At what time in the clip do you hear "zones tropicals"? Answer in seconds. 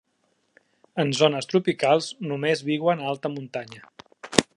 1.19-2.07